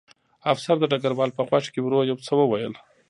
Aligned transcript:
افسر 0.53 0.75
د 0.79 0.83
ډګروال 0.91 1.31
په 1.37 1.41
غوږ 1.47 1.65
کې 1.73 1.79
ورو 1.81 1.99
یو 2.09 2.17
څه 2.25 2.33
وویل 2.39 2.73